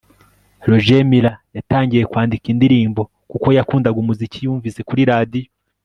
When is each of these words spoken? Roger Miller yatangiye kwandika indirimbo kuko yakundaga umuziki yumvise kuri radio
Roger 0.69 1.01
Miller 1.09 1.35
yatangiye 1.57 2.03
kwandika 2.11 2.45
indirimbo 2.53 3.01
kuko 3.31 3.47
yakundaga 3.57 3.97
umuziki 4.03 4.37
yumvise 4.45 4.79
kuri 4.89 5.01
radio 5.13 5.47